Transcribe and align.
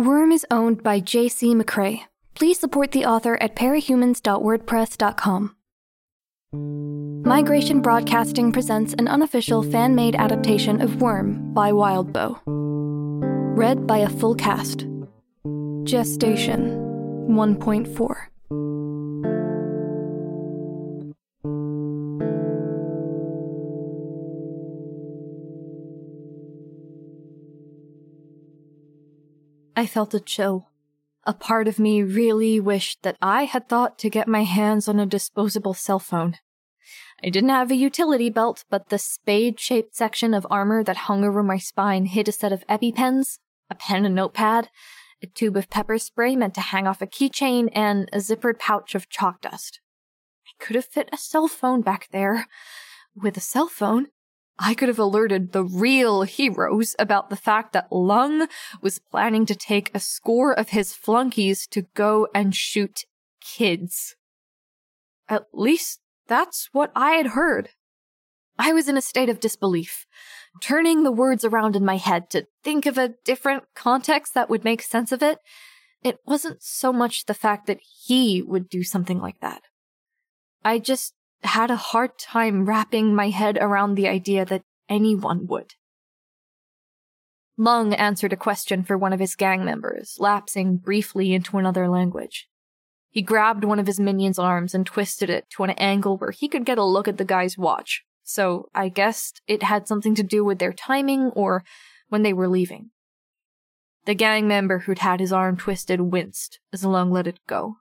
Worm 0.00 0.32
is 0.32 0.46
owned 0.50 0.82
by 0.82 0.98
J.C. 1.00 1.54
McCrae. 1.54 2.04
Please 2.34 2.58
support 2.58 2.92
the 2.92 3.04
author 3.04 3.36
at 3.42 3.54
parahumans.wordpress.com. 3.54 5.56
Migration 7.22 7.82
Broadcasting 7.82 8.50
presents 8.50 8.94
an 8.94 9.08
unofficial 9.08 9.62
fan 9.62 9.94
made 9.94 10.16
adaptation 10.16 10.80
of 10.80 11.02
Worm 11.02 11.52
by 11.52 11.70
Wildbow. 11.70 12.40
Read 12.46 13.86
by 13.86 13.98
a 13.98 14.08
full 14.08 14.34
cast. 14.34 14.86
Gestation 15.84 16.78
1.4. 17.28 18.79
I 29.80 29.86
felt 29.86 30.12
a 30.12 30.20
chill. 30.20 30.68
A 31.24 31.32
part 31.32 31.66
of 31.66 31.78
me 31.78 32.02
really 32.02 32.60
wished 32.60 33.02
that 33.02 33.16
I 33.22 33.44
had 33.44 33.66
thought 33.66 33.98
to 34.00 34.10
get 34.10 34.28
my 34.28 34.44
hands 34.44 34.88
on 34.88 35.00
a 35.00 35.06
disposable 35.06 35.72
cell 35.72 35.98
phone. 35.98 36.36
I 37.24 37.30
didn't 37.30 37.48
have 37.48 37.70
a 37.70 37.74
utility 37.76 38.28
belt, 38.28 38.66
but 38.68 38.90
the 38.90 38.98
spade 38.98 39.58
shaped 39.58 39.96
section 39.96 40.34
of 40.34 40.46
armor 40.50 40.84
that 40.84 41.08
hung 41.08 41.24
over 41.24 41.42
my 41.42 41.56
spine 41.56 42.04
hid 42.04 42.28
a 42.28 42.32
set 42.32 42.52
of 42.52 42.66
EpiPens, 42.66 43.38
a 43.70 43.74
pen 43.74 44.04
and 44.04 44.14
notepad, 44.14 44.68
a 45.22 45.26
tube 45.26 45.56
of 45.56 45.70
pepper 45.70 45.96
spray 45.96 46.36
meant 46.36 46.52
to 46.56 46.60
hang 46.60 46.86
off 46.86 47.00
a 47.00 47.06
keychain, 47.06 47.70
and 47.72 48.06
a 48.12 48.18
zippered 48.18 48.58
pouch 48.58 48.94
of 48.94 49.08
chalk 49.08 49.40
dust. 49.40 49.80
I 50.46 50.62
could 50.62 50.76
have 50.76 50.84
fit 50.84 51.08
a 51.10 51.16
cell 51.16 51.48
phone 51.48 51.80
back 51.80 52.10
there. 52.12 52.48
With 53.16 53.38
a 53.38 53.40
cell 53.40 53.68
phone, 53.68 54.08
I 54.62 54.74
could 54.74 54.88
have 54.88 54.98
alerted 54.98 55.52
the 55.52 55.64
real 55.64 56.22
heroes 56.22 56.94
about 56.98 57.30
the 57.30 57.36
fact 57.36 57.72
that 57.72 57.90
Lung 57.90 58.46
was 58.82 58.98
planning 58.98 59.46
to 59.46 59.54
take 59.54 59.90
a 59.94 60.00
score 60.00 60.52
of 60.52 60.68
his 60.68 60.94
flunkies 60.94 61.66
to 61.68 61.86
go 61.94 62.28
and 62.34 62.54
shoot 62.54 63.06
kids. 63.40 64.16
At 65.30 65.46
least 65.54 66.00
that's 66.28 66.68
what 66.72 66.92
I 66.94 67.12
had 67.12 67.28
heard. 67.28 67.70
I 68.58 68.74
was 68.74 68.86
in 68.86 68.98
a 68.98 69.02
state 69.02 69.30
of 69.30 69.40
disbelief, 69.40 70.04
turning 70.60 71.04
the 71.04 71.12
words 71.12 71.42
around 71.42 71.74
in 71.74 71.84
my 71.84 71.96
head 71.96 72.28
to 72.30 72.46
think 72.62 72.84
of 72.84 72.98
a 72.98 73.14
different 73.24 73.64
context 73.74 74.34
that 74.34 74.50
would 74.50 74.62
make 74.62 74.82
sense 74.82 75.10
of 75.10 75.22
it. 75.22 75.38
It 76.02 76.18
wasn't 76.26 76.62
so 76.62 76.92
much 76.92 77.24
the 77.24 77.32
fact 77.32 77.66
that 77.66 77.80
he 77.80 78.42
would 78.42 78.68
do 78.68 78.82
something 78.82 79.20
like 79.20 79.40
that. 79.40 79.62
I 80.62 80.78
just 80.78 81.14
had 81.42 81.70
a 81.70 81.76
hard 81.76 82.18
time 82.18 82.66
wrapping 82.66 83.14
my 83.14 83.30
head 83.30 83.58
around 83.60 83.94
the 83.94 84.08
idea 84.08 84.44
that 84.44 84.62
anyone 84.88 85.46
would. 85.46 85.74
Lung 87.56 87.92
answered 87.94 88.32
a 88.32 88.38
question 88.38 88.82
for 88.82 88.96
one 88.96 89.12
of 89.12 89.20
his 89.20 89.36
gang 89.36 89.64
members, 89.64 90.16
lapsing 90.18 90.76
briefly 90.78 91.34
into 91.34 91.58
another 91.58 91.88
language. 91.88 92.48
He 93.10 93.22
grabbed 93.22 93.64
one 93.64 93.78
of 93.78 93.86
his 93.86 94.00
minion's 94.00 94.38
arms 94.38 94.74
and 94.74 94.86
twisted 94.86 95.28
it 95.28 95.50
to 95.50 95.64
an 95.64 95.70
angle 95.70 96.16
where 96.16 96.30
he 96.30 96.48
could 96.48 96.64
get 96.64 96.78
a 96.78 96.84
look 96.84 97.08
at 97.08 97.18
the 97.18 97.24
guy's 97.24 97.58
watch, 97.58 98.04
so 98.22 98.68
I 98.74 98.88
guessed 98.88 99.42
it 99.46 99.62
had 99.62 99.88
something 99.88 100.14
to 100.14 100.22
do 100.22 100.44
with 100.44 100.58
their 100.58 100.72
timing 100.72 101.30
or 101.34 101.64
when 102.08 102.22
they 102.22 102.32
were 102.32 102.48
leaving. 102.48 102.90
The 104.06 104.14
gang 104.14 104.48
member 104.48 104.80
who'd 104.80 105.00
had 105.00 105.20
his 105.20 105.32
arm 105.32 105.56
twisted 105.56 106.00
winced 106.00 106.60
as 106.72 106.84
Lung 106.84 107.10
let 107.10 107.26
it 107.26 107.40
go, 107.46 107.76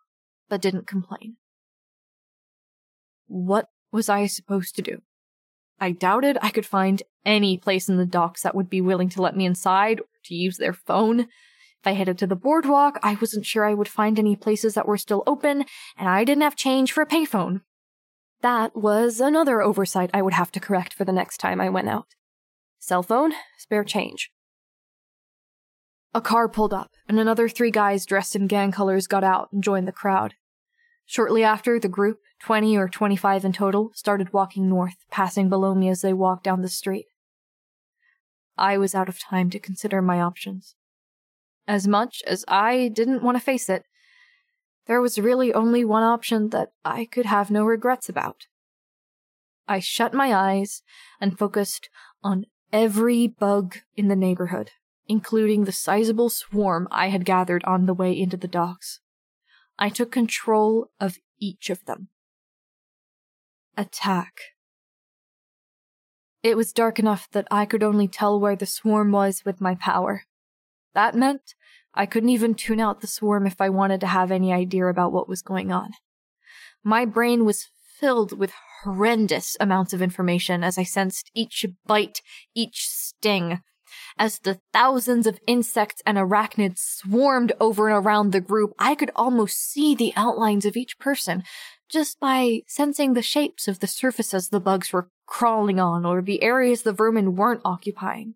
but 0.49 0.61
didn't 0.61 0.87
complain. 0.87 1.37
What 3.29 3.69
was 3.91 4.09
I 4.09 4.25
supposed 4.25 4.75
to 4.75 4.81
do? 4.81 5.01
I 5.79 5.91
doubted 5.91 6.37
I 6.41 6.49
could 6.49 6.65
find 6.65 7.01
any 7.25 7.57
place 7.57 7.87
in 7.87 7.97
the 7.97 8.05
docks 8.05 8.41
that 8.41 8.55
would 8.55 8.69
be 8.69 8.81
willing 8.81 9.07
to 9.09 9.21
let 9.21 9.37
me 9.37 9.45
inside 9.45 9.99
or 9.99 10.07
to 10.25 10.35
use 10.35 10.57
their 10.57 10.73
phone. 10.73 11.21
If 11.21 11.85
I 11.85 11.91
headed 11.91 12.17
to 12.17 12.27
the 12.27 12.35
boardwalk, 12.35 12.99
I 13.03 13.17
wasn't 13.21 13.45
sure 13.45 13.65
I 13.65 13.75
would 13.75 13.87
find 13.87 14.17
any 14.17 14.35
places 14.35 14.73
that 14.73 14.87
were 14.87 14.97
still 14.97 15.23
open, 15.25 15.63
and 15.95 16.09
I 16.09 16.25
didn't 16.25 16.41
have 16.41 16.55
change 16.55 16.91
for 16.91 17.01
a 17.01 17.07
payphone. 17.07 17.61
That 18.41 18.75
was 18.75 19.21
another 19.21 19.61
oversight 19.61 20.09
I 20.13 20.21
would 20.21 20.33
have 20.33 20.51
to 20.53 20.59
correct 20.59 20.93
for 20.93 21.05
the 21.05 21.13
next 21.13 21.37
time 21.37 21.61
I 21.61 21.69
went 21.69 21.87
out. 21.87 22.15
Cell 22.79 23.03
phone, 23.03 23.33
spare 23.57 23.83
change. 23.83 24.31
A 26.13 26.21
car 26.21 26.49
pulled 26.49 26.73
up, 26.73 26.91
and 27.07 27.19
another 27.19 27.47
three 27.47 27.71
guys 27.71 28.05
dressed 28.05 28.35
in 28.35 28.47
gang 28.47 28.71
colors 28.71 29.05
got 29.05 29.23
out 29.23 29.49
and 29.53 29.63
joined 29.63 29.87
the 29.87 29.93
crowd. 29.93 30.33
Shortly 31.09 31.43
after, 31.43 31.79
the 31.79 31.89
group, 31.89 32.19
20 32.41 32.77
or 32.77 32.87
25 32.87 33.43
in 33.43 33.51
total, 33.51 33.89
started 33.95 34.31
walking 34.31 34.69
north, 34.69 34.97
passing 35.09 35.49
below 35.49 35.73
me 35.73 35.89
as 35.89 36.01
they 36.01 36.13
walked 36.13 36.43
down 36.43 36.61
the 36.61 36.69
street. 36.69 37.07
I 38.59 38.77
was 38.77 38.93
out 38.93 39.09
of 39.09 39.17
time 39.17 39.49
to 39.49 39.59
consider 39.59 40.03
my 40.03 40.21
options. 40.21 40.75
As 41.67 41.87
much 41.87 42.21
as 42.27 42.45
I 42.47 42.89
didn't 42.89 43.23
want 43.23 43.37
to 43.37 43.43
face 43.43 43.69
it, 43.69 43.85
there 44.85 45.01
was 45.01 45.17
really 45.17 45.51
only 45.51 45.83
one 45.83 46.03
option 46.03 46.49
that 46.49 46.73
I 46.85 47.05
could 47.05 47.25
have 47.25 47.49
no 47.49 47.65
regrets 47.65 48.07
about. 48.07 48.45
I 49.67 49.79
shut 49.79 50.13
my 50.13 50.31
eyes 50.31 50.83
and 51.19 51.39
focused 51.39 51.89
on 52.21 52.45
every 52.71 53.25
bug 53.25 53.77
in 53.97 54.09
the 54.09 54.15
neighborhood, 54.15 54.69
including 55.07 55.63
the 55.63 55.71
sizable 55.71 56.29
swarm 56.29 56.87
I 56.91 57.07
had 57.07 57.25
gathered 57.25 57.63
on 57.63 57.87
the 57.87 57.95
way 57.95 58.11
into 58.15 58.37
the 58.37 58.47
docks. 58.47 58.99
I 59.79 59.89
took 59.89 60.11
control 60.11 60.91
of 60.99 61.17
each 61.39 61.69
of 61.69 61.85
them. 61.85 62.09
Attack. 63.77 64.41
It 66.43 66.57
was 66.57 66.73
dark 66.73 66.99
enough 66.99 67.29
that 67.31 67.47
I 67.49 67.65
could 67.65 67.81
only 67.81 68.07
tell 68.07 68.39
where 68.39 68.57
the 68.57 68.65
swarm 68.65 69.11
was 69.13 69.43
with 69.45 69.61
my 69.61 69.75
power. 69.75 70.23
That 70.93 71.15
meant 71.15 71.55
I 71.93 72.05
couldn't 72.05 72.29
even 72.29 72.55
tune 72.55 72.81
out 72.81 72.99
the 72.99 73.07
swarm 73.07 73.47
if 73.47 73.61
I 73.61 73.69
wanted 73.69 74.01
to 74.01 74.07
have 74.07 74.31
any 74.31 74.51
idea 74.51 74.85
about 74.87 75.13
what 75.13 75.29
was 75.29 75.41
going 75.41 75.71
on. 75.71 75.91
My 76.83 77.05
brain 77.05 77.45
was 77.45 77.69
filled 77.99 78.37
with 78.37 78.53
horrendous 78.83 79.55
amounts 79.59 79.93
of 79.93 80.01
information 80.01 80.63
as 80.63 80.77
I 80.77 80.83
sensed 80.83 81.31
each 81.33 81.65
bite, 81.85 82.21
each 82.53 82.85
sting, 82.87 83.61
as 84.19 84.39
the 84.39 84.59
thousands 84.73 85.25
of 85.25 85.39
insects 85.47 86.03
and 86.05 86.17
arachnids 86.17 86.79
swarmed 86.79 87.53
over 87.59 87.87
and 87.87 88.05
around 88.05 88.31
the 88.31 88.41
group, 88.41 88.73
I 88.77 88.93
could 88.93 89.11
almost 89.15 89.57
see 89.57 89.95
the 89.95 90.13
outlines 90.17 90.65
of 90.65 90.75
each 90.75 90.99
person 90.99 91.43
just 91.87 92.19
by 92.19 92.61
sensing 92.67 93.13
the 93.13 93.21
shapes 93.21 93.67
of 93.67 93.79
the 93.79 93.87
surfaces 93.87 94.49
the 94.49 94.59
bugs 94.59 94.91
were 94.91 95.09
crawling 95.25 95.79
on 95.79 96.05
or 96.05 96.21
the 96.21 96.43
areas 96.43 96.83
the 96.83 96.93
vermin 96.93 97.35
weren't 97.35 97.61
occupying. 97.63 98.35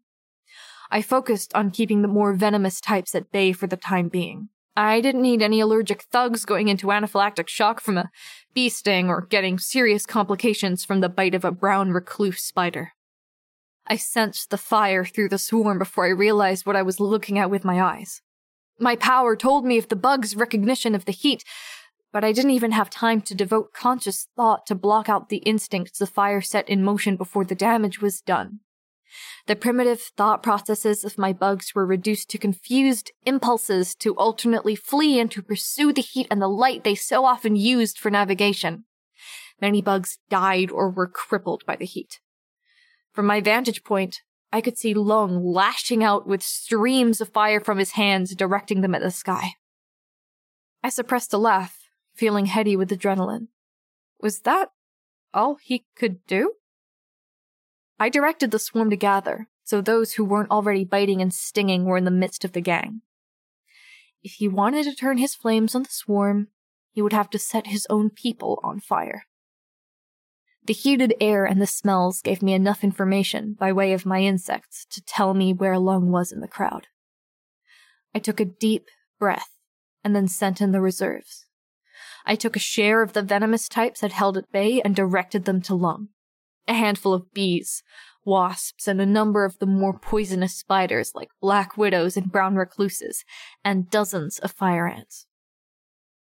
I 0.90 1.02
focused 1.02 1.54
on 1.54 1.72
keeping 1.72 2.02
the 2.02 2.08
more 2.08 2.34
venomous 2.34 2.80
types 2.80 3.14
at 3.14 3.32
bay 3.32 3.52
for 3.52 3.68
the 3.68 3.78
time 3.78 4.08
being. 4.08 4.50
I 4.76 5.02
didn't 5.02 5.22
need 5.22 5.42
any 5.42 5.60
allergic 5.60 6.04
thugs 6.04 6.46
going 6.46 6.68
into 6.68 6.88
anaphylactic 6.88 7.48
shock 7.48 7.80
from 7.80 7.98
a 7.98 8.10
bee 8.54 8.70
sting 8.70 9.10
or 9.10 9.28
getting 9.30 9.60
serious 9.60 10.06
complications 10.06 10.86
from 10.86 11.02
the 11.02 11.10
bite 11.10 11.36
of 11.36 11.46
a 11.46 11.52
brown 11.52 11.92
recluse 11.92 12.42
spider. 12.42 12.94
I 13.88 13.98
sensed 13.98 14.50
the 14.50 14.58
fire 14.58 15.06
through 15.06 15.30
the 15.30 15.38
swarm 15.38 15.78
before 15.78 16.06
I 16.06 16.10
realized 16.10 16.66
what 16.66 16.76
I 16.76 16.82
was 16.82 17.00
looking 17.00 17.38
at 17.38 17.50
with 17.50 17.66
my 17.66 17.82
eyes. 17.82 18.22
My 18.80 18.96
power 18.96 19.36
told 19.36 19.66
me 19.66 19.78
of 19.78 19.90
the 19.90 19.96
bug's 19.96 20.36
recognition 20.36 20.96
of 20.96 21.06
the 21.06 21.12
heat, 21.12 21.44
but 22.12 22.24
I 22.24 22.32
didn't 22.32 22.52
even 22.52 22.72
have 22.72 22.90
time 22.90 23.22
to 23.22 23.36
devote 23.36 23.74
conscious 23.74 24.28
thought 24.36 24.66
to 24.68 24.76
block 24.76 25.10
out 25.10 25.30
the 25.30 25.38
instincts 25.38 26.00
the 26.00 26.08
fire 26.08 26.42
set 26.42 26.70
in 26.70 26.84
motion 26.84 27.18
before 27.18 27.44
the 27.44 27.56
damage 27.56 28.02
was 28.02 28.22
done. 28.22 28.60
The 29.48 29.56
primitive 29.56 30.02
thought 30.02 30.42
processes 30.42 31.04
of 31.04 31.18
my 31.18 31.34
bugs 31.34 31.76
were 31.76 31.86
reduced 31.86 32.30
to 32.30 32.38
confused 32.38 33.12
impulses 33.26 33.94
to 33.96 34.16
alternately 34.16 34.76
flee 34.76 35.20
and 35.20 35.30
to 35.32 35.44
pursue 35.44 35.92
the 35.92 36.02
heat 36.02 36.28
and 36.32 36.42
the 36.42 36.48
light 36.48 36.84
they 36.84 36.96
so 36.96 37.26
often 37.26 37.56
used 37.56 37.98
for 37.98 38.10
navigation. 38.10 38.86
Many 39.62 39.82
bugs 39.82 40.20
died 40.30 40.72
or 40.72 40.90
were 40.90 41.08
crippled 41.08 41.64
by 41.66 41.76
the 41.76 41.86
heat. 41.86 42.20
From 43.14 43.28
my 43.28 43.42
vantage 43.42 43.84
point, 43.84 44.22
I 44.52 44.62
could 44.62 44.78
see 44.78 44.94
Lung 44.94 45.44
lashing 45.44 46.04
out 46.04 46.28
with 46.28 46.44
streams 46.44 47.22
of 47.22 47.30
fire 47.30 47.60
from 47.60 47.78
his 47.78 47.92
hands, 47.92 48.36
directing 48.36 48.82
them 48.82 48.96
at 48.96 49.02
the 49.02 49.12
sky. 49.12 49.54
I 50.84 50.90
suppressed 50.90 51.34
a 51.34 51.38
laugh, 51.38 51.78
feeling 52.14 52.48
heady 52.48 52.76
with 52.76 52.90
adrenaline. 52.90 53.48
Was 54.20 54.42
that 54.42 54.70
all 55.34 55.58
he 55.62 55.86
could 55.96 56.26
do? 56.26 56.54
I 58.00 58.10
directed 58.10 58.52
the 58.52 58.60
swarm 58.60 58.90
to 58.90 58.96
gather, 58.96 59.48
so 59.64 59.80
those 59.80 60.14
who 60.14 60.26
weren't 60.26 60.52
already 60.52 60.84
biting 60.84 61.22
and 61.22 61.34
stinging 61.34 61.86
were 61.86 61.98
in 61.98 62.06
the 62.06 62.12
midst 62.12 62.44
of 62.44 62.52
the 62.52 62.62
gang. 62.62 63.02
If 64.24 64.34
he 64.34 64.48
wanted 64.48 64.84
to 64.86 64.96
turn 64.96 65.18
his 65.18 65.36
flames 65.36 65.76
on 65.76 65.84
the 65.84 65.90
swarm, 65.90 66.48
he 66.92 67.02
would 67.02 67.14
have 67.14 67.30
to 67.32 67.40
set 67.40 67.68
his 67.68 67.88
own 67.90 68.10
people 68.10 68.60
on 68.64 68.80
fire. 68.80 69.26
The 70.66 70.74
heated 70.74 71.14
air 71.20 71.46
and 71.46 71.62
the 71.62 71.68
smells 71.68 72.22
gave 72.22 72.42
me 72.42 72.54
enough 72.54 72.84
information 72.84 73.54
by 73.54 73.74
way 73.74 73.92
of 73.92 74.06
my 74.06 74.22
insects 74.22 74.86
to 74.92 75.02
tell 75.02 75.34
me 75.34 75.52
where 75.52 75.78
Lung 75.78 76.10
was 76.10 76.32
in 76.32 76.40
the 76.40 76.48
crowd. 76.48 76.88
I 78.16 78.20
took 78.20 78.40
a 78.40 78.46
deep 78.46 78.88
breath 79.20 79.50
and 80.04 80.16
then 80.16 80.28
sent 80.30 80.62
in 80.62 80.72
the 80.72 80.80
reserves. 80.80 81.46
I 82.26 82.36
took 82.36 82.56
a 82.56 82.60
share 82.60 83.02
of 83.02 83.12
the 83.12 83.22
venomous 83.22 83.68
types 83.68 84.04
I'd 84.04 84.14
held 84.14 84.38
at 84.38 84.52
bay 84.54 84.82
and 84.82 84.96
directed 84.96 85.44
them 85.44 85.62
to 85.64 85.76
Lung. 85.76 86.10
A 86.66 86.74
handful 86.74 87.14
of 87.14 87.34
bees, 87.34 87.84
wasps, 88.24 88.88
and 88.88 89.02
a 89.02 89.06
number 89.06 89.44
of 89.44 89.60
the 89.60 89.66
more 89.66 89.98
poisonous 89.98 90.56
spiders 90.56 91.12
like 91.14 91.30
black 91.42 91.76
widows 91.76 92.16
and 92.16 92.32
brown 92.32 92.56
recluses, 92.56 93.26
and 93.66 93.90
dozens 93.90 94.40
of 94.40 94.52
fire 94.52 94.88
ants. 94.88 95.26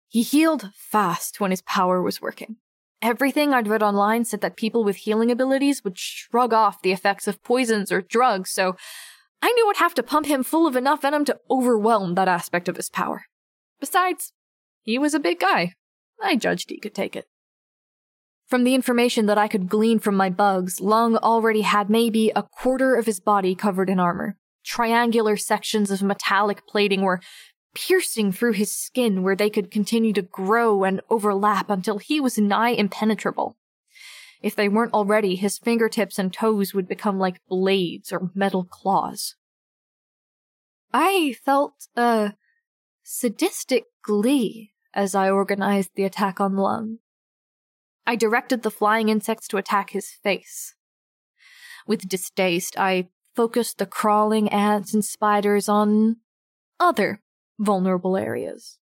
He 0.08 0.22
healed 0.22 0.70
fast 0.74 1.38
when 1.38 1.52
his 1.52 1.62
power 1.62 2.02
was 2.02 2.20
working. 2.20 2.56
Everything 3.02 3.52
I'd 3.52 3.66
read 3.66 3.82
online 3.82 4.24
said 4.24 4.40
that 4.42 4.56
people 4.56 4.84
with 4.84 4.94
healing 4.94 5.32
abilities 5.32 5.82
would 5.82 5.98
shrug 5.98 6.52
off 6.52 6.82
the 6.82 6.92
effects 6.92 7.26
of 7.26 7.42
poisons 7.42 7.90
or 7.90 8.00
drugs, 8.00 8.52
so 8.52 8.76
I 9.42 9.50
knew 9.50 9.68
I'd 9.68 9.78
have 9.78 9.94
to 9.94 10.04
pump 10.04 10.26
him 10.26 10.44
full 10.44 10.68
of 10.68 10.76
enough 10.76 11.02
venom 11.02 11.24
to 11.24 11.38
overwhelm 11.50 12.14
that 12.14 12.28
aspect 12.28 12.68
of 12.68 12.76
his 12.76 12.88
power. 12.88 13.24
Besides, 13.80 14.32
he 14.82 14.98
was 14.98 15.14
a 15.14 15.20
big 15.20 15.40
guy. 15.40 15.74
I 16.22 16.36
judged 16.36 16.70
he 16.70 16.78
could 16.78 16.94
take 16.94 17.16
it. 17.16 17.26
From 18.46 18.62
the 18.62 18.74
information 18.74 19.26
that 19.26 19.38
I 19.38 19.48
could 19.48 19.68
glean 19.68 19.98
from 19.98 20.14
my 20.14 20.30
bugs, 20.30 20.80
Lung 20.80 21.16
already 21.16 21.62
had 21.62 21.90
maybe 21.90 22.30
a 22.36 22.44
quarter 22.44 22.94
of 22.94 23.06
his 23.06 23.18
body 23.18 23.56
covered 23.56 23.90
in 23.90 23.98
armor. 23.98 24.36
Triangular 24.64 25.36
sections 25.36 25.90
of 25.90 26.02
metallic 26.02 26.66
plating 26.68 27.02
were 27.02 27.20
piercing 27.74 28.32
through 28.32 28.52
his 28.52 28.74
skin 28.74 29.22
where 29.22 29.36
they 29.36 29.50
could 29.50 29.70
continue 29.70 30.12
to 30.12 30.22
grow 30.22 30.84
and 30.84 31.00
overlap 31.08 31.70
until 31.70 31.98
he 31.98 32.20
was 32.20 32.38
nigh 32.38 32.70
impenetrable. 32.70 33.56
If 34.42 34.56
they 34.56 34.68
weren't 34.68 34.92
already, 34.92 35.36
his 35.36 35.58
fingertips 35.58 36.18
and 36.18 36.32
toes 36.32 36.74
would 36.74 36.88
become 36.88 37.18
like 37.18 37.46
blades 37.48 38.12
or 38.12 38.30
metal 38.34 38.64
claws. 38.64 39.36
I 40.92 41.36
felt 41.44 41.86
a 41.96 42.34
sadistic 43.02 43.84
glee 44.02 44.72
as 44.92 45.14
I 45.14 45.30
organized 45.30 45.90
the 45.94 46.04
attack 46.04 46.40
on 46.40 46.56
Lung. 46.56 46.98
I 48.06 48.16
directed 48.16 48.62
the 48.62 48.70
flying 48.70 49.08
insects 49.08 49.48
to 49.48 49.56
attack 49.56 49.90
his 49.90 50.10
face. 50.10 50.74
With 51.86 52.08
distaste, 52.08 52.78
I 52.78 53.08
focused 53.34 53.78
the 53.78 53.86
crawling 53.86 54.48
ants 54.48 54.92
and 54.92 55.04
spiders 55.04 55.68
on 55.68 56.16
other 56.78 57.22
vulnerable 57.62 58.16
areas. 58.16 58.78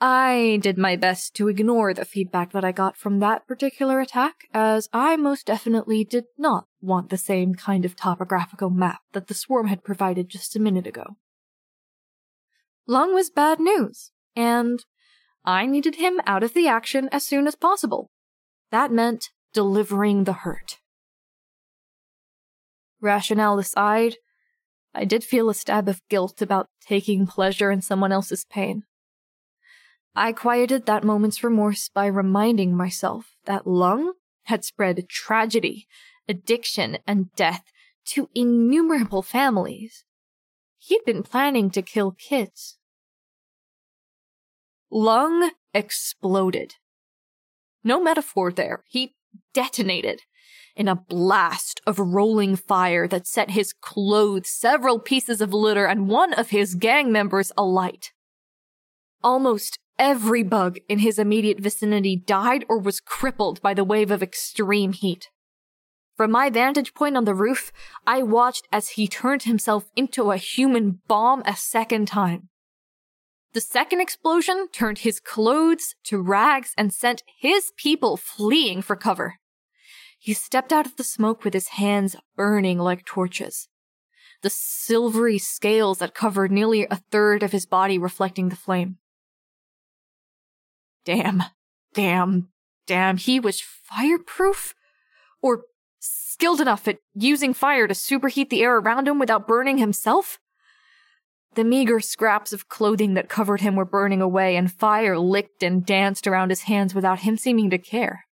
I 0.00 0.58
did 0.62 0.78
my 0.78 0.96
best 0.96 1.34
to 1.34 1.48
ignore 1.48 1.92
the 1.92 2.06
feedback 2.06 2.52
that 2.52 2.64
I 2.64 2.72
got 2.72 2.96
from 2.96 3.18
that 3.20 3.46
particular 3.46 4.00
attack, 4.00 4.48
as 4.54 4.88
I 4.94 5.16
most 5.16 5.46
definitely 5.46 6.04
did 6.04 6.24
not 6.38 6.64
want 6.80 7.10
the 7.10 7.18
same 7.18 7.54
kind 7.54 7.84
of 7.84 7.96
topographical 7.96 8.70
map 8.70 9.00
that 9.12 9.26
the 9.26 9.34
swarm 9.34 9.66
had 9.66 9.84
provided 9.84 10.30
just 10.30 10.56
a 10.56 10.60
minute 10.60 10.86
ago. 10.86 11.16
Lung 12.86 13.14
was 13.14 13.28
bad 13.28 13.60
news, 13.60 14.10
and 14.34 14.84
I 15.44 15.66
needed 15.66 15.96
him 15.96 16.20
out 16.26 16.42
of 16.42 16.54
the 16.54 16.66
action 16.66 17.10
as 17.12 17.26
soon 17.26 17.46
as 17.46 17.54
possible. 17.54 18.10
That 18.70 18.90
meant 18.90 19.28
delivering 19.52 20.24
the 20.24 20.32
hurt. 20.32 20.78
Rationale 23.02 23.58
aside, 23.58 24.16
I 24.94 25.04
did 25.04 25.22
feel 25.22 25.48
a 25.48 25.54
stab 25.54 25.88
of 25.88 26.06
guilt 26.08 26.42
about 26.42 26.68
taking 26.80 27.26
pleasure 27.26 27.70
in 27.70 27.82
someone 27.82 28.12
else's 28.12 28.44
pain. 28.44 28.84
I 30.14 30.32
quieted 30.32 30.86
that 30.86 31.04
moment's 31.04 31.44
remorse 31.44 31.88
by 31.88 32.06
reminding 32.06 32.76
myself 32.76 33.36
that 33.44 33.66
Lung 33.66 34.14
had 34.44 34.64
spread 34.64 35.08
tragedy, 35.08 35.86
addiction, 36.28 36.98
and 37.06 37.32
death 37.36 37.64
to 38.06 38.28
innumerable 38.34 39.22
families. 39.22 40.04
He'd 40.78 41.04
been 41.04 41.22
planning 41.22 41.70
to 41.70 41.82
kill 41.82 42.10
kids. 42.12 42.78
Lung 44.90 45.52
exploded. 45.72 46.74
No 47.84 48.02
metaphor 48.02 48.50
there. 48.50 48.82
He 48.88 49.14
detonated 49.54 50.22
in 50.80 50.88
a 50.88 50.96
blast 50.96 51.78
of 51.86 51.98
rolling 51.98 52.56
fire 52.56 53.06
that 53.06 53.26
set 53.26 53.50
his 53.50 53.74
clothes, 53.74 54.48
several 54.48 54.98
pieces 54.98 55.42
of 55.42 55.52
litter, 55.52 55.84
and 55.84 56.08
one 56.08 56.32
of 56.32 56.48
his 56.48 56.74
gang 56.74 57.12
members 57.12 57.52
alight. 57.54 58.12
Almost 59.22 59.78
every 59.98 60.42
bug 60.42 60.78
in 60.88 61.00
his 61.00 61.18
immediate 61.18 61.60
vicinity 61.60 62.16
died 62.16 62.64
or 62.66 62.78
was 62.78 62.98
crippled 62.98 63.60
by 63.60 63.74
the 63.74 63.84
wave 63.84 64.10
of 64.10 64.22
extreme 64.22 64.94
heat. 64.94 65.28
From 66.16 66.30
my 66.30 66.48
vantage 66.48 66.94
point 66.94 67.14
on 67.14 67.26
the 67.26 67.34
roof, 67.34 67.72
I 68.06 68.22
watched 68.22 68.66
as 68.72 68.90
he 68.90 69.06
turned 69.06 69.42
himself 69.42 69.90
into 69.96 70.30
a 70.30 70.38
human 70.38 71.00
bomb 71.06 71.42
a 71.44 71.56
second 71.56 72.08
time. 72.08 72.48
The 73.52 73.60
second 73.60 74.00
explosion 74.00 74.68
turned 74.72 75.00
his 75.00 75.20
clothes 75.20 75.94
to 76.04 76.22
rags 76.22 76.72
and 76.78 76.90
sent 76.90 77.22
his 77.38 77.70
people 77.76 78.16
fleeing 78.16 78.80
for 78.80 78.96
cover. 78.96 79.34
He 80.22 80.34
stepped 80.34 80.70
out 80.70 80.84
of 80.84 80.96
the 80.96 81.02
smoke 81.02 81.44
with 81.44 81.54
his 81.54 81.68
hands 81.68 82.14
burning 82.36 82.78
like 82.78 83.06
torches. 83.06 83.68
The 84.42 84.50
silvery 84.50 85.38
scales 85.38 85.98
that 85.98 86.14
covered 86.14 86.52
nearly 86.52 86.86
a 86.90 86.96
third 87.10 87.42
of 87.42 87.52
his 87.52 87.64
body 87.64 87.98
reflecting 87.98 88.50
the 88.50 88.56
flame. 88.56 88.98
Damn, 91.06 91.42
damn, 91.94 92.48
damn, 92.86 93.16
he 93.16 93.40
was 93.40 93.62
fireproof? 93.62 94.74
Or 95.40 95.62
skilled 96.00 96.60
enough 96.60 96.86
at 96.86 96.98
using 97.14 97.54
fire 97.54 97.88
to 97.88 97.94
superheat 97.94 98.50
the 98.50 98.62
air 98.62 98.76
around 98.76 99.08
him 99.08 99.18
without 99.18 99.48
burning 99.48 99.78
himself? 99.78 100.38
The 101.54 101.64
meager 101.64 101.98
scraps 101.98 102.52
of 102.52 102.68
clothing 102.68 103.14
that 103.14 103.30
covered 103.30 103.62
him 103.62 103.74
were 103.74 103.86
burning 103.86 104.20
away, 104.20 104.54
and 104.54 104.70
fire 104.70 105.18
licked 105.18 105.62
and 105.62 105.84
danced 105.84 106.26
around 106.26 106.50
his 106.50 106.62
hands 106.62 106.94
without 106.94 107.20
him 107.20 107.38
seeming 107.38 107.70
to 107.70 107.78
care. 107.78 108.26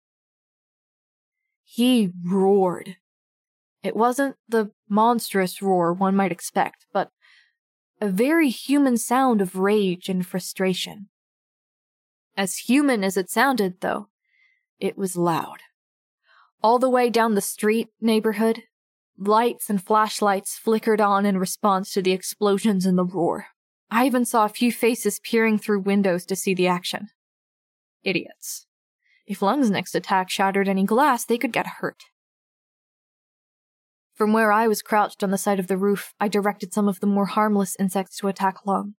He 1.70 2.12
roared. 2.24 2.96
It 3.82 3.94
wasn't 3.94 4.36
the 4.48 4.72
monstrous 4.88 5.60
roar 5.60 5.92
one 5.92 6.16
might 6.16 6.32
expect, 6.32 6.86
but 6.92 7.10
a 8.00 8.08
very 8.08 8.48
human 8.48 8.96
sound 8.96 9.40
of 9.40 9.56
rage 9.56 10.08
and 10.08 10.26
frustration. 10.26 11.08
As 12.36 12.56
human 12.56 13.04
as 13.04 13.16
it 13.16 13.30
sounded, 13.30 13.80
though, 13.80 14.08
it 14.78 14.96
was 14.96 15.16
loud. 15.16 15.58
All 16.62 16.78
the 16.78 16.90
way 16.90 17.10
down 17.10 17.34
the 17.34 17.40
street 17.40 17.88
neighborhood, 18.00 18.62
Lights 19.20 19.68
and 19.68 19.82
flashlights 19.82 20.56
flickered 20.56 21.00
on 21.00 21.26
in 21.26 21.38
response 21.38 21.92
to 21.92 22.02
the 22.02 22.12
explosions 22.12 22.86
and 22.86 22.96
the 22.96 23.04
roar. 23.04 23.46
I 23.90 24.06
even 24.06 24.24
saw 24.24 24.44
a 24.44 24.48
few 24.48 24.70
faces 24.70 25.18
peering 25.18 25.58
through 25.58 25.80
windows 25.80 26.24
to 26.26 26.36
see 26.36 26.54
the 26.54 26.68
action. 26.68 27.08
Idiots. 28.04 28.67
If 29.28 29.42
Lung's 29.42 29.70
next 29.70 29.94
attack 29.94 30.30
shattered 30.30 30.68
any 30.68 30.84
glass, 30.84 31.26
they 31.26 31.36
could 31.36 31.52
get 31.52 31.66
hurt. 31.66 32.04
From 34.14 34.32
where 34.32 34.50
I 34.50 34.66
was 34.66 34.80
crouched 34.80 35.22
on 35.22 35.30
the 35.30 35.36
side 35.36 35.60
of 35.60 35.66
the 35.66 35.76
roof, 35.76 36.14
I 36.18 36.28
directed 36.28 36.72
some 36.72 36.88
of 36.88 37.00
the 37.00 37.06
more 37.06 37.26
harmless 37.26 37.76
insects 37.78 38.16
to 38.18 38.28
attack 38.28 38.64
Lung. 38.64 38.94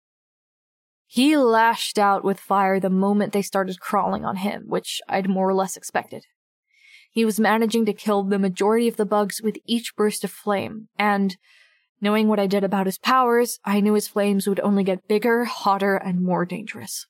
He 1.08 1.36
lashed 1.36 1.98
out 1.98 2.24
with 2.24 2.40
fire 2.40 2.80
the 2.80 2.92
moment 2.92 3.34
they 3.34 3.42
started 3.42 3.80
crawling 3.80 4.24
on 4.24 4.36
him, 4.36 4.66
which 4.68 5.02
I'd 5.10 5.28
more 5.28 5.50
or 5.50 5.56
less 5.56 5.76
expected. 5.76 6.26
He 7.10 7.26
was 7.26 7.40
managing 7.40 7.88
to 7.88 7.94
kill 7.94 8.24
the 8.24 8.38
majority 8.38 8.88
of 8.88 8.98
the 8.98 9.08
bugs 9.08 9.42
with 9.42 9.58
each 9.66 9.96
burst 9.96 10.24
of 10.24 10.30
flame, 10.30 10.90
and 10.96 11.38
knowing 12.00 12.28
what 12.28 12.40
I 12.40 12.46
did 12.46 12.64
about 12.64 12.86
his 12.86 13.00
powers, 13.00 13.60
I 13.66 13.82
knew 13.82 13.96
his 13.96 14.08
flames 14.08 14.48
would 14.48 14.60
only 14.60 14.84
get 14.84 15.08
bigger, 15.08 15.46
hotter, 15.46 15.96
and 15.96 16.22
more 16.22 16.46
dangerous. 16.46 17.08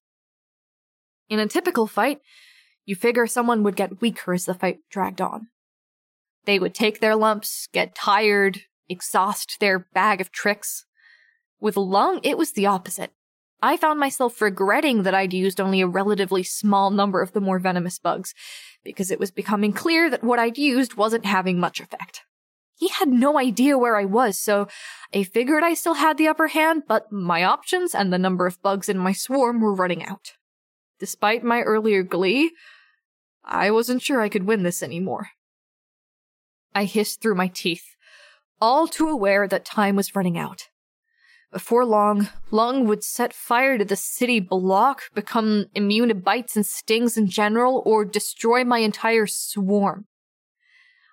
In 1.27 1.37
a 1.37 1.47
typical 1.47 1.85
fight, 1.85 2.19
you 2.89 2.95
figure 2.95 3.27
someone 3.27 3.61
would 3.61 3.75
get 3.75 4.01
weaker 4.01 4.33
as 4.33 4.45
the 4.45 4.53
fight 4.55 4.79
dragged 4.89 5.21
on. 5.21 5.47
They 6.45 6.57
would 6.57 6.73
take 6.73 6.99
their 6.99 7.15
lumps, 7.15 7.67
get 7.71 7.93
tired, 7.93 8.61
exhaust 8.89 9.57
their 9.59 9.77
bag 9.93 10.19
of 10.19 10.31
tricks. 10.31 10.85
With 11.59 11.77
Lung, 11.77 12.19
it 12.23 12.35
was 12.35 12.53
the 12.53 12.65
opposite. 12.65 13.11
I 13.61 13.77
found 13.77 13.99
myself 13.99 14.41
regretting 14.41 15.03
that 15.03 15.13
I'd 15.13 15.33
used 15.33 15.61
only 15.61 15.81
a 15.81 15.87
relatively 15.87 16.41
small 16.41 16.89
number 16.89 17.21
of 17.21 17.33
the 17.33 17.41
more 17.41 17.59
venomous 17.59 17.99
bugs, 17.99 18.33
because 18.83 19.11
it 19.11 19.19
was 19.19 19.29
becoming 19.29 19.71
clear 19.71 20.09
that 20.09 20.23
what 20.23 20.39
I'd 20.39 20.57
used 20.57 20.95
wasn't 20.95 21.27
having 21.27 21.59
much 21.59 21.79
effect. 21.79 22.23
He 22.75 22.87
had 22.87 23.09
no 23.09 23.37
idea 23.37 23.77
where 23.77 23.97
I 23.97 24.05
was, 24.05 24.39
so 24.39 24.67
I 25.13 25.21
figured 25.25 25.63
I 25.63 25.75
still 25.75 25.95
had 25.95 26.17
the 26.17 26.27
upper 26.27 26.47
hand, 26.47 26.83
but 26.87 27.11
my 27.11 27.43
options 27.43 27.93
and 27.93 28.11
the 28.11 28.17
number 28.17 28.47
of 28.47 28.59
bugs 28.63 28.89
in 28.89 28.97
my 28.97 29.11
swarm 29.11 29.61
were 29.61 29.75
running 29.75 30.03
out. 30.03 30.31
Despite 30.99 31.43
my 31.43 31.61
earlier 31.61 32.01
glee, 32.01 32.51
I 33.43 33.71
wasn't 33.71 34.01
sure 34.01 34.21
I 34.21 34.29
could 34.29 34.45
win 34.45 34.63
this 34.63 34.83
anymore. 34.83 35.29
I 36.73 36.83
hissed 36.85 37.21
through 37.21 37.35
my 37.35 37.47
teeth, 37.47 37.95
all 38.61 38.87
too 38.87 39.09
aware 39.09 39.47
that 39.47 39.65
time 39.65 39.95
was 39.95 40.15
running 40.15 40.37
out. 40.37 40.67
Before 41.51 41.83
long, 41.83 42.29
Lung 42.51 42.85
would 42.85 43.03
set 43.03 43.33
fire 43.33 43.77
to 43.77 43.85
the 43.85 43.95
city 43.95 44.39
block, 44.39 45.03
become 45.15 45.65
immune 45.73 46.09
to 46.09 46.15
bites 46.15 46.55
and 46.55 46.65
stings 46.65 47.17
in 47.17 47.27
general, 47.27 47.81
or 47.85 48.05
destroy 48.05 48.63
my 48.63 48.79
entire 48.79 49.25
swarm. 49.25 50.05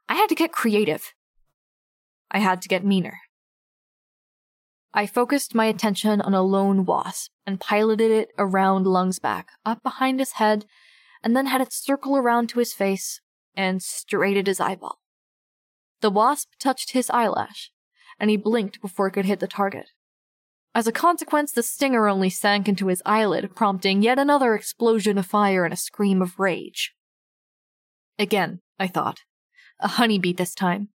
I 0.08 0.14
had 0.14 0.28
to 0.28 0.34
get 0.34 0.52
creative. 0.52 1.14
I 2.30 2.38
had 2.40 2.60
to 2.62 2.68
get 2.68 2.84
meaner. 2.84 3.18
I 4.92 5.06
focused 5.06 5.54
my 5.54 5.66
attention 5.66 6.20
on 6.20 6.34
a 6.34 6.42
lone 6.42 6.84
wasp 6.84 7.30
and 7.46 7.60
piloted 7.60 8.10
it 8.10 8.28
around 8.38 8.86
Lung's 8.86 9.18
back, 9.18 9.50
up 9.64 9.82
behind 9.82 10.20
his 10.20 10.32
head, 10.32 10.66
and 11.26 11.34
then 11.34 11.46
had 11.46 11.60
it 11.60 11.72
circle 11.72 12.16
around 12.16 12.48
to 12.48 12.60
his 12.60 12.72
face 12.72 13.20
and 13.56 13.82
straight 13.82 14.36
at 14.36 14.46
his 14.46 14.60
eyeball. 14.60 15.00
The 16.00 16.08
wasp 16.08 16.50
touched 16.60 16.92
his 16.92 17.10
eyelash, 17.10 17.72
and 18.20 18.30
he 18.30 18.36
blinked 18.36 18.80
before 18.80 19.08
it 19.08 19.10
could 19.10 19.24
hit 19.24 19.40
the 19.40 19.48
target. 19.48 19.90
As 20.72 20.86
a 20.86 20.92
consequence, 20.92 21.50
the 21.50 21.64
stinger 21.64 22.06
only 22.06 22.30
sank 22.30 22.68
into 22.68 22.86
his 22.86 23.02
eyelid, 23.04 23.56
prompting 23.56 24.02
yet 24.02 24.20
another 24.20 24.54
explosion 24.54 25.18
of 25.18 25.26
fire 25.26 25.64
and 25.64 25.74
a 25.74 25.76
scream 25.76 26.22
of 26.22 26.38
rage. 26.38 26.94
Again, 28.20 28.60
I 28.78 28.86
thought. 28.86 29.22
A 29.80 29.88
honeybee 29.88 30.32
this 30.32 30.54
time. 30.54 30.90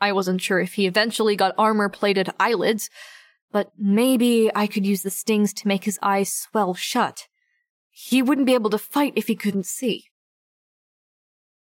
I 0.00 0.10
wasn't 0.10 0.40
sure 0.40 0.58
if 0.58 0.74
he 0.74 0.88
eventually 0.88 1.36
got 1.36 1.54
armor 1.56 1.88
plated 1.88 2.30
eyelids, 2.40 2.90
but 3.52 3.70
maybe 3.78 4.50
I 4.52 4.66
could 4.66 4.84
use 4.84 5.02
the 5.02 5.10
stings 5.10 5.52
to 5.52 5.68
make 5.68 5.84
his 5.84 6.00
eyes 6.02 6.32
swell 6.32 6.74
shut. 6.74 7.28
He 7.98 8.20
wouldn't 8.20 8.46
be 8.46 8.52
able 8.52 8.68
to 8.68 8.78
fight 8.78 9.14
if 9.16 9.26
he 9.26 9.34
couldn't 9.34 9.64
see. 9.64 10.04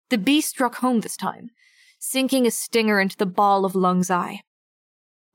The 0.09 0.17
bee 0.17 0.41
struck 0.41 0.75
home 0.75 0.99
this 0.99 1.15
time, 1.15 1.51
sinking 1.97 2.45
a 2.45 2.51
stinger 2.51 2.99
into 2.99 3.15
the 3.15 3.25
ball 3.25 3.63
of 3.63 3.73
Lung's 3.73 4.11
eye. 4.11 4.41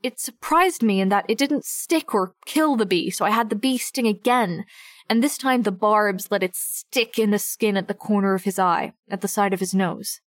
It 0.02 0.20
surprised 0.20 0.82
me 0.82 1.00
in 1.00 1.08
that 1.08 1.24
it 1.26 1.38
didn't 1.38 1.64
stick 1.64 2.14
or 2.14 2.34
kill 2.44 2.76
the 2.76 2.84
bee, 2.84 3.08
so 3.08 3.24
I 3.24 3.30
had 3.30 3.48
the 3.48 3.56
bee 3.56 3.78
sting 3.78 4.06
again, 4.06 4.66
and 5.08 5.24
this 5.24 5.38
time 5.38 5.62
the 5.62 5.72
barbs 5.72 6.30
let 6.30 6.42
it 6.42 6.54
stick 6.54 7.18
in 7.18 7.30
the 7.30 7.38
skin 7.38 7.78
at 7.78 7.88
the 7.88 7.94
corner 7.94 8.34
of 8.34 8.44
his 8.44 8.58
eye, 8.58 8.92
at 9.08 9.22
the 9.22 9.28
side 9.28 9.54
of 9.54 9.60
his 9.60 9.74
nose. 9.74 10.20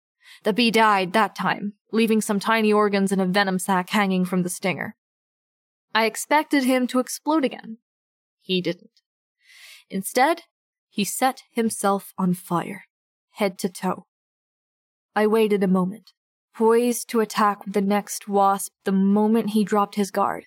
The 0.45 0.53
bee 0.53 0.71
died 0.71 1.15
that 1.15 1.35
time, 1.35 1.73
leaving 1.91 2.21
some 2.21 2.39
tiny 2.39 2.73
organs 2.73 3.11
in 3.11 3.19
a 3.19 3.27
venom 3.27 3.59
sac 3.59 3.91
hanging 3.91 4.25
from 4.25 4.45
the 4.45 4.49
stinger. 4.49 4.95
I 5.93 6.05
expected 6.05 6.63
him 6.63 6.87
to 6.87 7.01
explode 7.01 7.45
again. 7.45 7.79
He 8.41 8.61
didn't. 8.61 8.94
Instead, 9.91 10.43
he 10.88 11.05
set 11.05 11.43
himself 11.53 12.12
on 12.17 12.35
fire, 12.35 12.85
head 13.33 13.59
to 13.59 13.69
toe. 13.69 14.07
I 15.14 15.26
waited 15.26 15.62
a 15.62 15.69
moment, 15.69 16.12
poised 16.55 17.09
to 17.11 17.21
attack 17.21 17.61
the 17.67 17.81
next 17.81 18.29
wasp 18.29 18.73
the 18.85 18.93
moment 18.93 19.50
he 19.50 19.64
dropped 19.64 19.97
his 19.97 20.11
guard. 20.11 20.47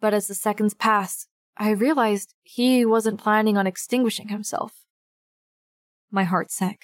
But 0.00 0.14
as 0.14 0.26
the 0.26 0.34
seconds 0.34 0.74
passed, 0.74 1.28
I 1.56 1.70
realized 1.70 2.34
he 2.42 2.84
wasn't 2.84 3.20
planning 3.20 3.56
on 3.56 3.66
extinguishing 3.66 4.28
himself. 4.28 4.72
My 6.10 6.24
heart 6.24 6.50
sank. 6.50 6.80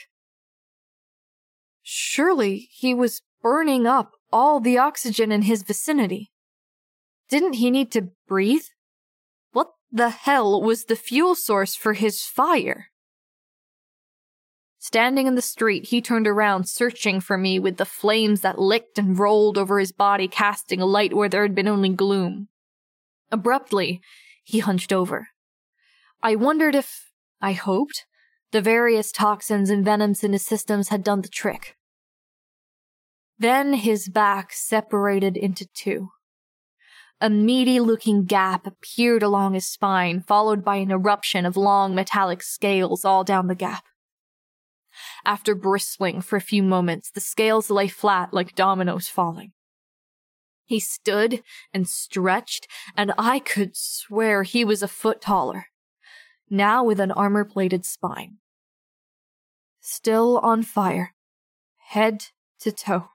Surely 1.83 2.69
he 2.71 2.95
was 2.95 3.23
burning 3.43 3.87
up 3.87 4.13
all 4.33 4.61
the 4.61 4.79
oxygen 4.79 5.31
in 5.31 5.43
his 5.43 5.63
vicinity. 5.63 6.31
Didn't 7.29 7.55
he 7.55 7.71
need 7.71 7.91
to 7.93 8.11
breathe? 8.27 8.65
The 9.95 10.09
hell 10.09 10.63
was 10.63 10.87
the 10.87 10.97
fuel 10.97 11.35
source 11.35 11.75
for 11.75 11.93
his 11.93 12.23
fire? 12.23 12.87
Standing 14.79 15.27
in 15.27 15.35
the 15.35 15.43
street, 15.43 15.89
he 15.89 16.01
turned 16.01 16.27
around, 16.27 16.67
searching 16.67 17.21
for 17.21 17.37
me 17.37 17.59
with 17.59 17.77
the 17.77 17.85
flames 17.85 18.41
that 18.41 18.59
licked 18.59 18.99
and 18.99 19.19
rolled 19.19 19.59
over 19.59 19.79
his 19.79 19.93
body, 19.93 20.29
casting 20.29 20.81
a 20.81 20.87
light 20.87 21.13
where 21.13 21.29
there 21.29 21.43
had 21.43 21.55
been 21.55 21.69
only 21.69 21.91
gloom. 21.91 22.49
Abruptly, 23.31 24.01
he 24.43 24.61
hunched 24.61 24.93
over. 24.93 25.29
I 26.23 26.37
wondered 26.37 26.75
if, 26.75 27.13
I 27.41 27.53
hoped, 27.53 28.07
the 28.51 28.63
various 28.63 29.13
toxins 29.13 29.69
and 29.69 29.85
venoms 29.85 30.25
in 30.25 30.33
his 30.33 30.45
systems 30.45 30.89
had 30.89 31.05
done 31.05 31.21
the 31.21 31.29
trick. 31.29 31.77
Then 33.39 33.75
his 33.75 34.09
back 34.09 34.53
separated 34.53 35.37
into 35.37 35.67
two. 35.67 36.09
A 37.23 37.31
meaty 37.31 37.79
looking 37.79 38.25
gap 38.25 38.67
appeared 38.67 39.23
along 39.23 39.55
his 39.55 39.65
spine, 39.65 40.25
followed 40.27 40.65
by 40.65 40.77
an 40.79 40.91
eruption 40.91 41.47
of 41.47 41.57
long 41.57 41.95
metallic 41.95 42.43
scales 42.43 43.05
all 43.05 43.23
down 43.23 43.47
the 43.47 43.55
gap. 43.55 43.85
After 45.25 45.55
bristling 45.55 46.21
for 46.21 46.35
a 46.35 46.41
few 46.41 46.65
moments, 46.65 47.13
the 47.13 47.21
scales 47.21 47.71
lay 47.71 47.87
flat 47.87 48.35
like 48.35 48.57
dominoes 48.57 49.07
falling. 49.07 49.53
He 50.65 50.81
stood 50.81 51.45
and 51.73 51.89
stretched, 51.89 52.67
and 52.97 53.13
I 53.17 53.39
could 53.39 53.77
swear 53.77 54.43
he 54.43 54.65
was 54.65 54.83
a 54.83 54.89
foot 54.89 55.21
taller, 55.21 55.67
now 56.51 56.83
with 56.83 56.99
an 56.99 57.13
armor 57.13 57.45
plated 57.45 57.85
spine. 57.85 58.39
Still 59.81 60.39
on 60.39 60.65
fire, 60.65 61.15
head 61.87 62.25
to 62.63 62.73
toe. 62.73 63.11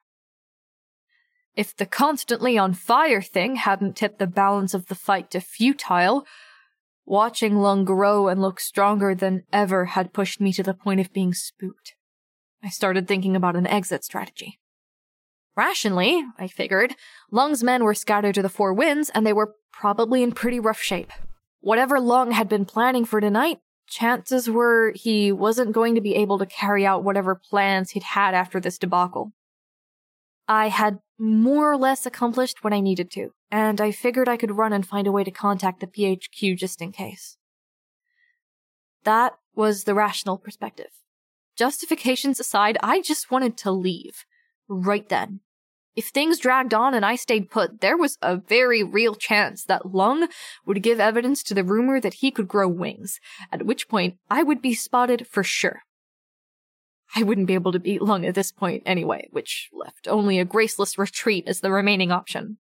If 1.58 1.76
the 1.76 1.88
constantly 1.88 2.56
on 2.56 2.76
fire 2.76 3.22
thing 3.22 3.56
hadn't 3.56 3.96
tipped 3.96 4.20
the 4.20 4.28
balance 4.28 4.76
of 4.76 4.86
the 4.86 4.96
fight 4.96 5.32
to 5.32 5.42
futile, 5.42 6.24
watching 7.04 7.58
Lung 7.58 7.84
grow 7.84 8.28
and 8.28 8.40
look 8.40 8.60
stronger 8.60 9.16
than 9.16 9.42
ever 9.52 9.86
had 9.86 10.14
pushed 10.14 10.40
me 10.40 10.54
to 10.54 10.62
the 10.62 10.76
point 10.76 11.00
of 11.00 11.12
being 11.12 11.34
spooked. 11.34 11.96
I 12.64 12.70
started 12.70 13.08
thinking 13.08 13.36
about 13.36 13.56
an 13.56 13.66
exit 13.66 14.04
strategy. 14.04 14.60
Rationally, 15.56 16.24
I 16.38 16.48
figured, 16.48 16.94
Lung's 17.32 17.64
men 17.64 17.84
were 17.84 17.96
scattered 17.96 18.36
to 18.36 18.44
the 18.44 18.50
four 18.50 18.72
winds 18.72 19.10
and 19.16 19.26
they 19.26 19.34
were 19.34 19.56
probably 19.74 20.22
in 20.22 20.34
pretty 20.34 20.60
rough 20.60 20.80
shape. 20.80 21.12
Whatever 21.62 22.00
Lung 22.00 22.34
had 22.34 22.48
been 22.48 22.66
planning 22.66 23.04
for 23.04 23.20
tonight, 23.20 23.58
chances 23.88 24.48
were 24.48 24.92
he 24.94 25.32
wasn't 25.32 25.72
going 25.72 25.96
to 25.96 26.02
be 26.02 26.14
able 26.14 26.38
to 26.38 26.46
carry 26.46 26.86
out 26.86 27.04
whatever 27.04 27.34
plans 27.34 27.92
he'd 27.92 28.04
had 28.04 28.36
after 28.36 28.60
this 28.60 28.78
debacle. 28.78 29.32
I 30.48 30.70
had 30.70 31.00
more 31.20 31.72
or 31.72 31.78
less 31.78 32.06
accomplished 32.06 32.64
what 32.64 32.74
I 32.74 32.80
needed 32.80 33.12
to, 33.12 33.32
and 33.52 33.82
I 33.82 33.92
figured 33.92 34.30
I 34.30 34.38
could 34.38 34.58
run 34.58 34.74
and 34.74 34.88
find 34.88 35.08
a 35.08 35.12
way 35.12 35.24
to 35.24 35.32
contact 35.32 35.80
the 35.80 35.88
PHQ 35.88 36.58
just 36.58 36.82
in 36.82 36.92
case. 36.92 37.38
That 39.04 39.34
was 39.56 39.84
the 39.84 39.96
rational 39.96 40.38
perspective. 40.38 40.92
Justifications 41.58 42.40
aside, 42.40 42.78
I 42.84 43.02
just 43.02 43.32
wanted 43.32 43.58
to 43.58 43.72
leave. 43.72 44.26
Right 44.70 45.08
then. 45.10 45.42
If 45.96 46.10
things 46.10 46.38
dragged 46.38 46.76
on 46.76 46.94
and 46.94 47.04
I 47.04 47.16
stayed 47.16 47.50
put, 47.50 47.82
there 47.82 47.98
was 47.98 48.20
a 48.22 48.38
very 48.38 48.84
real 48.84 49.16
chance 49.16 49.64
that 49.64 49.96
Lung 49.96 50.28
would 50.64 50.84
give 50.84 51.00
evidence 51.00 51.42
to 51.44 51.56
the 51.56 51.64
rumor 51.64 52.00
that 52.00 52.16
he 52.16 52.30
could 52.30 52.48
grow 52.48 52.68
wings, 52.68 53.20
at 53.52 53.66
which 53.66 53.90
point 53.90 54.18
I 54.30 54.44
would 54.44 54.62
be 54.62 54.76
spotted 54.76 55.26
for 55.26 55.44
sure. 55.44 55.82
I 57.16 57.24
wouldn't 57.24 57.48
be 57.48 57.54
able 57.54 57.72
to 57.72 57.80
beat 57.80 58.02
Lung 58.02 58.26
at 58.26 58.36
this 58.36 58.52
point 58.52 58.84
anyway, 58.86 59.28
which 59.32 59.70
left 59.74 60.08
only 60.08 60.40
a 60.40 60.46
graceless 60.46 60.98
retreat 60.98 61.48
as 61.48 61.62
the 61.62 61.72
remaining 61.72 62.12
option. 62.12 62.58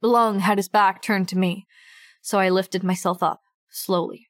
Lung 0.00 0.40
had 0.40 0.58
his 0.58 0.68
back 0.68 1.02
turned 1.02 1.28
to 1.28 1.38
me, 1.38 1.66
so 2.20 2.38
I 2.38 2.48
lifted 2.48 2.82
myself 2.82 3.22
up, 3.22 3.42
slowly. 3.70 4.28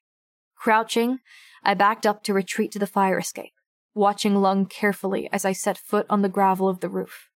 Crouching, 0.55 1.19
I 1.63 1.73
backed 1.73 2.05
up 2.05 2.23
to 2.23 2.33
retreat 2.33 2.71
to 2.73 2.79
the 2.79 2.87
fire 2.87 3.17
escape, 3.17 3.53
watching 3.93 4.35
Lung 4.35 4.65
carefully 4.65 5.29
as 5.31 5.45
I 5.45 5.53
set 5.53 5.77
foot 5.77 6.05
on 6.09 6.21
the 6.21 6.29
gravel 6.29 6.67
of 6.67 6.79
the 6.79 6.89
roof. 6.89 7.29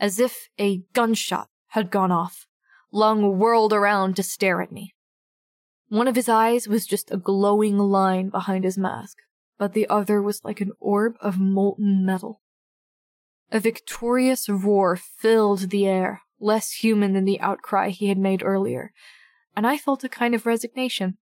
As 0.00 0.18
if 0.18 0.48
a 0.58 0.82
gunshot 0.94 1.48
had 1.68 1.90
gone 1.90 2.12
off, 2.12 2.46
Lung 2.90 3.38
whirled 3.38 3.72
around 3.72 4.16
to 4.16 4.22
stare 4.22 4.60
at 4.60 4.72
me. 4.72 4.94
One 5.88 6.08
of 6.08 6.16
his 6.16 6.28
eyes 6.28 6.68
was 6.68 6.86
just 6.86 7.10
a 7.10 7.16
glowing 7.16 7.78
line 7.78 8.30
behind 8.30 8.64
his 8.64 8.78
mask, 8.78 9.18
but 9.58 9.72
the 9.72 9.88
other 9.88 10.20
was 10.20 10.44
like 10.44 10.60
an 10.60 10.72
orb 10.80 11.16
of 11.20 11.38
molten 11.38 12.04
metal. 12.04 12.40
A 13.50 13.60
victorious 13.60 14.48
roar 14.48 14.96
filled 14.96 15.70
the 15.70 15.86
air, 15.86 16.22
less 16.40 16.72
human 16.72 17.12
than 17.12 17.24
the 17.24 17.40
outcry 17.40 17.90
he 17.90 18.08
had 18.08 18.18
made 18.18 18.42
earlier, 18.42 18.92
and 19.54 19.66
I 19.66 19.76
felt 19.76 20.04
a 20.04 20.08
kind 20.08 20.34
of 20.34 20.46
resignation. 20.46 21.18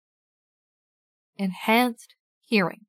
Enhanced 1.37 2.15
hearing. 2.41 2.87